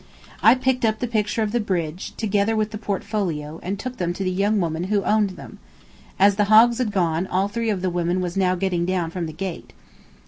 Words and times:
I 0.41 0.55
picked 0.55 0.83
up 0.83 0.97
the 0.97 1.05
picture 1.05 1.43
of 1.43 1.51
the 1.51 1.59
bridge, 1.59 2.13
together 2.17 2.55
with 2.55 2.71
the 2.71 2.79
portfolio, 2.79 3.59
and 3.61 3.77
took 3.77 3.97
them 3.97 4.13
to 4.13 4.23
the 4.23 4.31
young 4.31 4.59
woman 4.59 4.85
who 4.85 5.03
owned 5.03 5.37
them. 5.37 5.59
As 6.17 6.37
the 6.37 6.45
hogs 6.45 6.79
had 6.79 6.91
gone, 6.91 7.27
all 7.27 7.47
three 7.47 7.69
of 7.69 7.83
the 7.83 7.89
women 7.91 8.19
was 8.19 8.35
now 8.35 8.55
getting 8.55 8.83
down 8.83 9.11
from 9.11 9.27
the 9.27 9.31
gate. 9.31 9.73